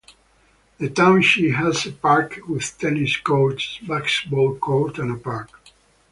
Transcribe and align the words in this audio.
The 0.79 0.89
Township 0.89 1.51
has 1.57 1.85
a 1.85 1.91
Park 1.91 2.39
with 2.49 2.75
tennis 2.79 3.17
courts, 3.17 3.77
a 3.83 3.85
basketball 3.87 4.55
court, 4.57 4.97
and 4.97 5.11
a 5.11 5.15
Park. 5.17 5.51